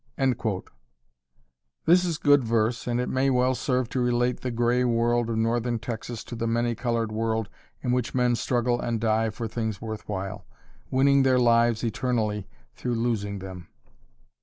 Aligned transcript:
This 1.85 2.03
is 2.03 2.17
good 2.17 2.43
verse 2.43 2.87
and 2.87 2.99
it 2.99 3.07
may 3.07 3.29
well 3.29 3.53
serve 3.53 3.87
to 3.89 3.99
relate 3.99 4.39
the 4.41 4.49
gray 4.49 4.83
world 4.83 5.29
of 5.29 5.37
Northern 5.37 5.77
Texas 5.77 6.23
to 6.23 6.35
the 6.35 6.47
many 6.47 6.73
colored 6.73 7.11
world 7.11 7.49
in 7.83 7.91
which 7.91 8.15
men 8.15 8.35
struggle 8.35 8.81
and 8.81 8.99
die 8.99 9.29
for 9.29 9.47
things 9.47 9.79
worthwhile, 9.79 10.43
winning 10.89 11.21
their 11.21 11.37
lives 11.37 11.83
eternally 11.83 12.47
through 12.73 12.95
losing 12.95 13.37
them. 13.37 13.67